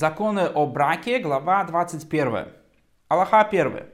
[0.00, 2.48] Законы о браке, глава 21.
[3.08, 3.84] Аллаха 1.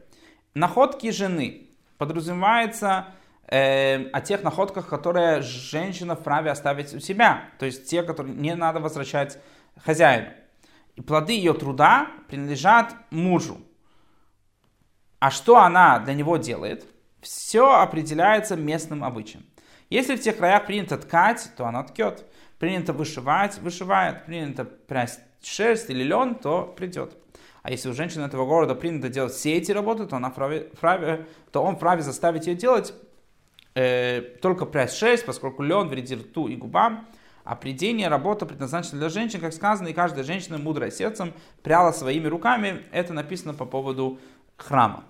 [0.55, 1.71] Находки жены.
[1.99, 3.07] Подразумевается
[3.49, 7.51] э, о тех находках, которые женщина вправе оставить у себя.
[7.59, 9.41] То есть те, которые не надо возвращать
[9.85, 10.29] хозяину.
[10.95, 13.61] И плоды ее труда принадлежат мужу.
[15.19, 16.87] А что она для него делает?
[17.21, 19.45] Все определяется местным обычаем.
[19.91, 22.25] Если в тех краях принято ткать, то она ткет.
[22.61, 24.25] Принято вышивать, вышивает.
[24.25, 27.17] Принято прясть шерсть или лен, то придет.
[27.63, 31.27] А если у женщины этого города принято делать все эти работы, то, она вправе, вправе,
[31.51, 32.95] то он вправе заставить ее делать
[33.75, 37.09] э, только прясть шерсть, поскольку лен вредит рту и губам.
[37.43, 41.33] А придение работа предназначена для женщин, как сказано, и каждая женщина, мудрая сердцем,
[41.63, 42.83] пряла своими руками.
[42.93, 44.19] Это написано по поводу
[44.57, 45.05] храма.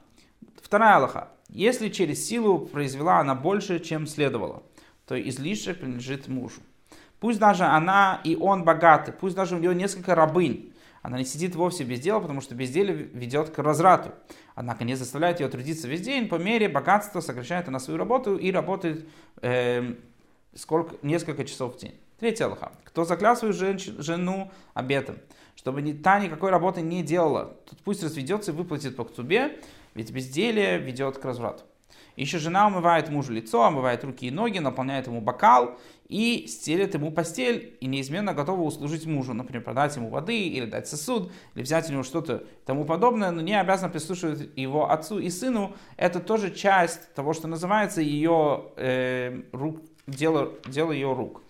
[0.62, 1.28] Вторая Аллаха.
[1.48, 4.62] Если через силу произвела она больше, чем следовало,
[5.06, 6.60] то излишек принадлежит мужу.
[7.20, 10.72] Пусть даже она и он богаты, пусть даже у него несколько рабынь,
[11.06, 14.10] она не сидит вовсе без дела, потому что безделие ведет к разврату.
[14.56, 18.50] Однако не заставляет ее трудиться весь день, по мере богатства сокращает она свою работу и
[18.50, 19.08] работает
[19.40, 19.94] э,
[20.54, 21.94] сколько, несколько часов в день.
[22.18, 22.72] Третья Аллаха.
[22.82, 25.18] Кто заклял свою женщ, жену обетом,
[25.54, 29.60] чтобы ни, та никакой работы не делала, тот пусть разведется и выплатит по ктубе,
[29.94, 31.62] ведь безделие ведет к разврату.
[32.16, 35.78] Еще жена умывает мужу лицо, омывает руки и ноги, наполняет ему бокал
[36.08, 40.88] и стелет ему постель и неизменно готова услужить мужу, например, продать ему воды или дать
[40.88, 45.30] сосуд, или взять у него что-то тому подобное, но не обязана прислушивать его отцу и
[45.30, 45.74] сыну.
[45.96, 51.42] Это тоже часть того, что называется ее э, рук, дело, дело ее рук,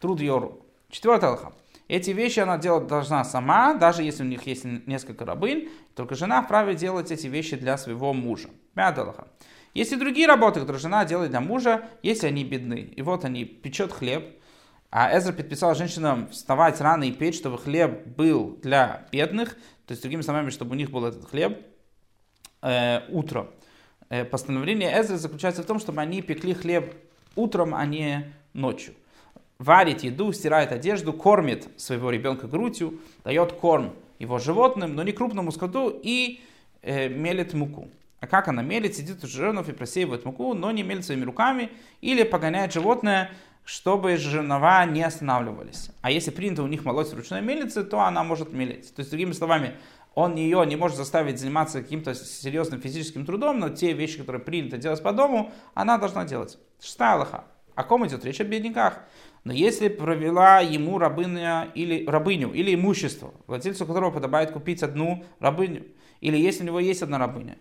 [0.00, 0.60] труд ее рук.
[0.90, 1.52] Четвертая алха.
[1.88, 6.42] Эти вещи она делать должна сама, даже если у них есть несколько рабынь, только жена
[6.42, 8.50] вправе делать эти вещи для своего мужа.
[8.74, 9.28] Пятая алха.
[9.78, 12.80] Есть и другие работы, которые жена делает для мужа, если они бедны.
[12.96, 14.26] И вот они печет хлеб,
[14.90, 19.54] а Эзра предписал женщинам вставать рано и печь, чтобы хлеб был для бедных,
[19.86, 21.64] то есть, другими словами, чтобы у них был этот хлеб
[22.60, 23.50] э, утром.
[24.08, 26.92] Э, постановление Эзры заключается в том, чтобы они пекли хлеб
[27.36, 28.94] утром, а не ночью.
[29.60, 35.52] Варит еду, стирает одежду, кормит своего ребенка грудью, дает корм его животным, но не крупному
[35.52, 36.40] скоту и
[36.82, 37.88] э, мелит муку.
[38.20, 41.70] А как она мелит, сидит у жернов и просеивает муку, но не мелит своими руками,
[42.00, 43.30] или погоняет животное,
[43.64, 45.90] чтобы жернова не останавливались.
[46.00, 48.94] А если принято у них молоть ручной мельницы, то она может мелить.
[48.94, 49.74] То есть, другими словами,
[50.14, 54.78] он ее не может заставить заниматься каким-то серьезным физическим трудом, но те вещи, которые принято
[54.78, 56.58] делать по дому, она должна делать.
[56.80, 57.44] Шестая Аллаха.
[57.74, 58.40] О ком идет речь?
[58.40, 59.00] О бедняках.
[59.44, 65.86] Но если провела ему рабыня или, рабыню или имущество, владельцу которого подобает купить одну рабыню,
[66.20, 67.56] или если у него есть одна рабыня,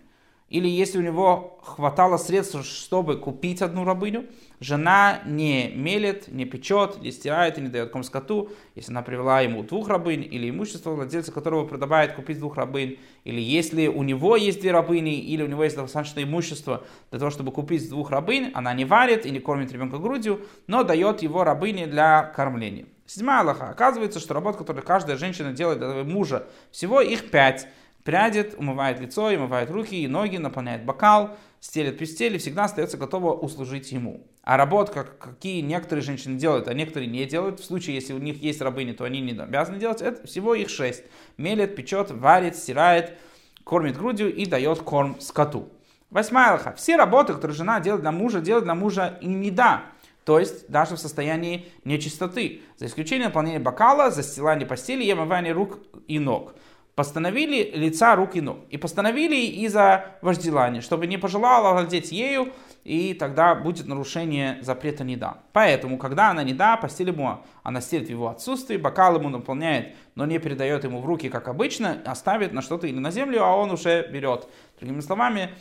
[0.50, 4.28] или если у него хватало средств, чтобы купить одну рабыню,
[4.62, 9.42] жена не мелет, не печет, не стирает и не дает ком скоту, если она привела
[9.42, 14.38] ему двух рабынь, или имущество, владельца которого продавает купить двух рабынь, или если у него
[14.38, 18.52] есть две рабыни, или у него есть достаточно имущество для того, чтобы купить двух рабынь,
[18.54, 22.86] она не варит и не кормит ребенка грудью, но дает его рабыне для кормления.
[23.06, 23.70] Седьмая Аллаха.
[23.70, 27.68] Оказывается, что работа, которую каждая женщина делает для мужа, всего их пять
[28.08, 33.92] прядет, умывает лицо, умывает руки и ноги, наполняет бокал, стелет постель всегда остается готова услужить
[33.92, 34.26] ему.
[34.44, 38.18] А работ, как, какие некоторые женщины делают, а некоторые не делают, в случае, если у
[38.18, 41.04] них есть рабыни, то они не обязаны делать, это всего их шесть.
[41.36, 43.18] Мелет, печет, варит, стирает,
[43.66, 45.68] кормит грудью и дает корм скоту.
[46.10, 46.74] Восьмая лоха.
[46.78, 49.84] Все работы, которые жена делает для мужа, делает для мужа и не да.
[50.24, 52.62] То есть даже в состоянии нечистоты.
[52.78, 56.54] За исключением наполнения бокала, застилания постели и омывания рук и ног
[56.98, 58.58] постановили лица, рук и ног.
[58.72, 62.52] И постановили из-за вожделания, чтобы не пожелала владеть ею,
[62.84, 65.38] и тогда будет нарушение запрета неда.
[65.54, 70.26] Поэтому, когда она неда, постель ему, она стелит в его отсутствие, бокал ему наполняет, но
[70.26, 73.70] не передает ему в руки, как обычно, оставит на что-то или на землю, а он
[73.70, 74.48] уже берет.
[74.80, 75.52] Другими словами,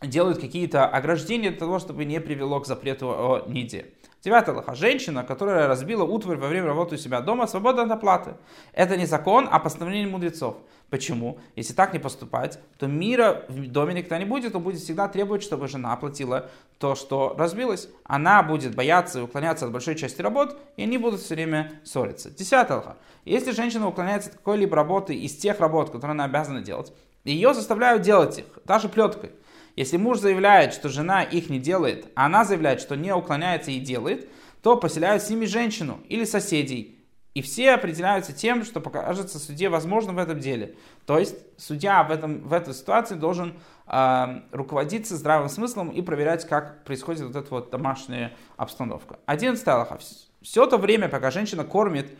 [0.00, 3.92] делают какие-то ограждения для того, чтобы не привело к запрету о неде.
[4.20, 4.74] Девятая лоха.
[4.74, 8.34] Женщина, которая разбила утварь во время работы у себя дома, свободна от оплаты.
[8.72, 10.56] Это не закон, а постановление мудрецов.
[10.90, 11.38] Почему?
[11.54, 15.44] Если так не поступать, то мира в доме никогда не будет, он будет всегда требовать,
[15.44, 17.88] чтобы жена оплатила то, что разбилось.
[18.02, 22.30] Она будет бояться и уклоняться от большой части работ, и они будут все время ссориться.
[22.30, 22.96] Десятая лоха.
[23.24, 26.92] Если женщина уклоняется от какой-либо работы из тех работ, которые она обязана делать,
[27.22, 29.30] ее заставляют делать их, даже плеткой.
[29.78, 33.78] Если муж заявляет, что жена их не делает, а она заявляет, что не уклоняется и
[33.78, 34.28] делает,
[34.60, 36.98] то поселяют с ними женщину или соседей.
[37.34, 40.74] И все определяются тем, что покажется судье возможно в этом деле.
[41.06, 43.54] То есть судья в, этом, в этой ситуации должен
[43.86, 49.20] э, руководиться здравым смыслом и проверять, как происходит вот эта вот домашняя обстановка.
[49.26, 50.00] Одиннадцатая Аллаха.
[50.42, 52.18] Все то время, пока женщина кормит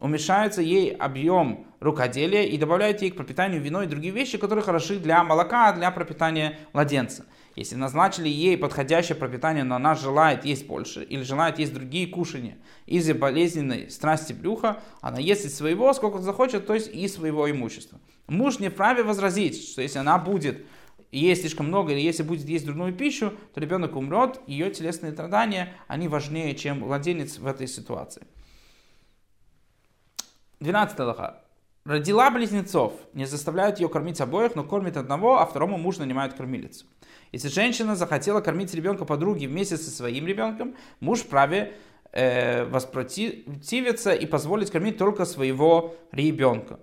[0.00, 4.98] уменьшается ей объем рукоделия и добавляет ей к пропитанию вино и другие вещи, которые хороши
[4.98, 7.26] для молока, для пропитания младенца.
[7.56, 12.58] Если назначили ей подходящее пропитание, но она желает есть больше или желает есть другие кушания
[12.86, 17.98] из-за болезненной страсти брюха, она ест из своего, сколько захочет, то есть и своего имущества.
[18.28, 20.64] Муж не вправе возразить, что если она будет
[21.10, 25.74] есть слишком много, или если будет есть дурную пищу, то ребенок умрет, ее телесные страдания,
[25.86, 28.26] они важнее, чем младенец в этой ситуации.
[30.60, 31.42] 12 лоха.
[31.84, 36.84] Родила близнецов, не заставляют ее кормить обоих, но кормит одного, а второму муж нанимает кормилицу.
[37.32, 41.74] Если женщина захотела кормить ребенка подруги вместе со своим ребенком, муж вправе
[42.12, 46.78] э, воспротивиться и позволить кормить только своего ребенка.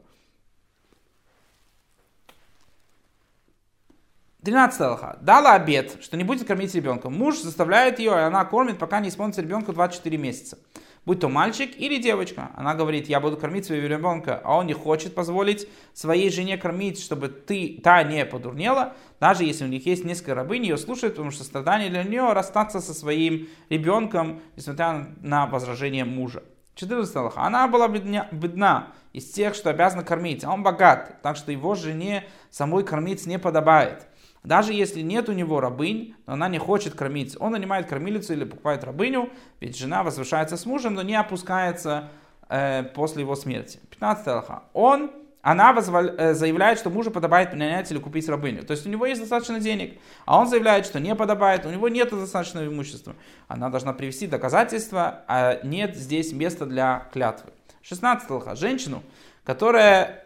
[4.43, 5.17] 13 Аллаха.
[5.21, 7.09] Дала обед, что не будет кормить ребенка.
[7.09, 10.57] Муж заставляет ее, и она кормит, пока не исполнится ребенку 24 месяца
[11.05, 12.51] будь то мальчик или девочка.
[12.55, 17.01] Она говорит, я буду кормить своего ребенка, а он не хочет позволить своей жене кормить,
[17.01, 21.31] чтобы ты, та не подурнела, даже если у них есть несколько рабынь, ее слушают, потому
[21.31, 26.43] что страдание для нее расстаться со своим ребенком, несмотря на возражение мужа.
[26.75, 27.33] 14 Аллах.
[27.37, 31.73] Она была бедня, бедна из тех, что обязана кормить, а он богат, так что его
[31.73, 34.07] жене самой кормить не подобает.
[34.45, 38.43] Даже если нет у него рабынь, но она не хочет кормить, он нанимает кормилицу или
[38.43, 42.09] покупает рабыню, ведь жена возвышается с мужем, но не опускается
[42.47, 43.79] э, после его смерти.
[43.89, 44.63] 15 Алха.
[44.73, 45.11] Он,
[45.41, 48.63] она возвол, э, заявляет, что мужу подобает нанять или купить рабыню.
[48.63, 51.89] То есть у него есть достаточно денег, а он заявляет, что не подобает, у него
[51.89, 53.15] нет достаточного имущества.
[53.47, 57.51] Она должна привести доказательства, а нет здесь места для клятвы.
[57.81, 58.55] 16 Алха.
[58.55, 59.01] Женщину,
[59.43, 60.23] которая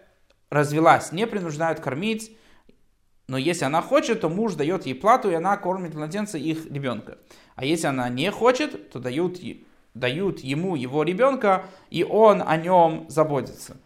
[0.49, 2.35] развелась, не принуждают кормить,
[3.29, 7.19] но если она хочет, то муж дает ей плату, и она кормит младенца их ребенка.
[7.55, 9.39] А если она не хочет, то дают,
[9.93, 13.77] дают ему его ребенка, и он о нем заботится.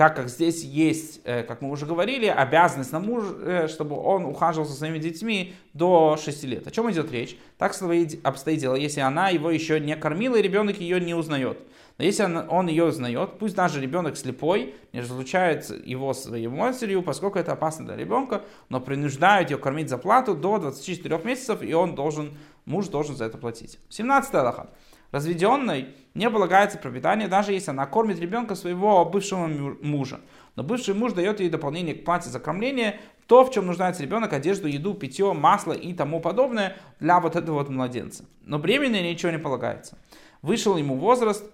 [0.00, 4.24] Так как здесь есть, э, как мы уже говорили, обязанность на мужа, э, чтобы он
[4.24, 6.66] ухаживал за своими детьми до 6 лет.
[6.66, 7.36] О чем идет речь?
[7.58, 7.74] Так
[8.22, 11.58] обстоит дело, если она его еще не кормила, и ребенок ее не узнает.
[11.98, 16.48] Но если он, он ее узнает, пусть даже ребенок слепой, не разлучает его с своей
[16.48, 21.60] матерью, поскольку это опасно для ребенка, но принуждают ее кормить за плату до 24 месяцев,
[21.60, 23.78] и он должен, муж должен за это платить.
[23.90, 24.70] 17 Аллаха.
[25.12, 30.20] Разведенной не полагается пропитание, даже если она кормит ребенка своего бывшего мужа.
[30.56, 34.32] Но бывший муж дает ей дополнение к плате за кормление, то, в чем нуждается ребенок,
[34.32, 38.24] одежду, еду, питье, масло и тому подобное для вот этого вот младенца.
[38.44, 39.96] Но бременной ничего не полагается.
[40.42, 41.44] Вышел ему возраст,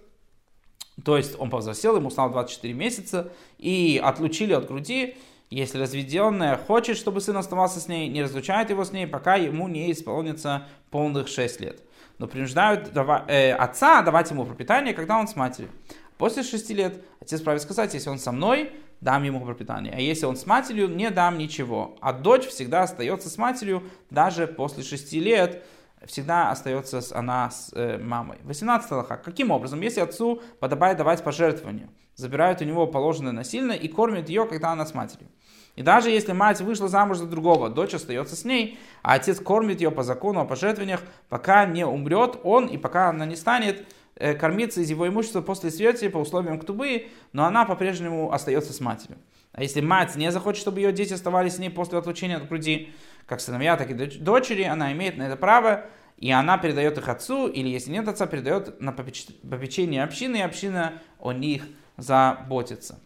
[1.03, 5.15] то есть он повзрослел, ему стало 24 месяца, и отлучили от груди.
[5.49, 9.67] Если разведенная хочет, чтобы сын оставался с ней, не разлучает его с ней, пока ему
[9.67, 11.81] не исполнится полных 6 лет.
[12.17, 15.69] Но принуждают дава- э, отца давать ему пропитание, когда он с матерью.
[16.17, 18.71] После 6 лет отец вправе сказать, если он со мной,
[19.01, 19.93] дам ему пропитание.
[19.95, 21.95] А если он с матерью, не дам ничего.
[22.01, 25.63] А дочь всегда остается с матерью даже после 6 лет,
[26.05, 28.37] всегда остается она с э, мамой.
[28.43, 29.17] 18 лоха.
[29.17, 29.81] Каким образом?
[29.81, 34.85] Если отцу подобает давать пожертвования, забирают у него положенное насильно и кормят ее, когда она
[34.85, 35.29] с матерью.
[35.75, 39.79] И даже если мать вышла замуж за другого, дочь остается с ней, а отец кормит
[39.79, 44.33] ее по закону о пожертвованиях, пока не умрет он и пока она не станет э,
[44.33, 49.19] кормиться из его имущества после смерти по условиям ктубы, но она по-прежнему остается с матерью.
[49.51, 52.91] А если мать не захочет, чтобы ее дети оставались с ней после отлучения от груди,
[53.27, 55.85] как сыновья, так и дочери, она имеет на это право,
[56.17, 60.93] и она передает их отцу, или если нет отца, передает на попечение общины, и община
[61.19, 61.63] о них
[61.97, 62.99] заботится.